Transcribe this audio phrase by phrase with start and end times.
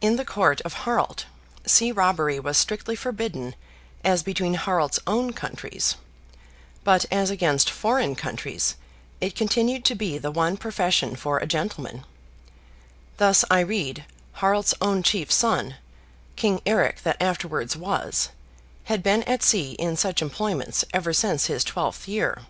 [0.00, 1.26] In the Court of Harald,
[1.64, 3.54] sea robbery was strictly forbidden
[4.02, 5.94] as between Harald's own countries,
[6.82, 8.74] but as against foreign countries
[9.20, 12.04] it continued to be the one profession for a gentleman;
[13.18, 15.76] thus, I read, Harald's own chief son,
[16.34, 18.30] King Eric that afterwards was,
[18.86, 22.46] had been at sea in such employments ever since his twelfth year.